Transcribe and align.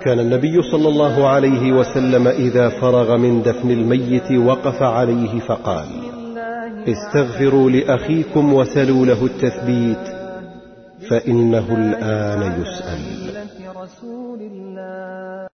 كان 0.00 0.20
النبي 0.20 0.62
صلى 0.62 0.88
الله 0.88 1.28
عليه 1.28 1.72
وسلم 1.72 2.28
إذا 2.28 2.68
فرغ 2.68 3.16
من 3.16 3.42
دفن 3.42 3.70
الميت 3.70 4.32
وقف 4.32 4.82
عليه 4.82 5.40
فقال 5.40 5.86
استغفروا 6.88 7.70
لأخيكم 7.70 8.52
وسلوا 8.52 9.06
له 9.06 9.24
التثبيت 9.24 10.22
فإنه 11.10 11.66
الآن 11.74 12.62
يسأل. 12.62 13.00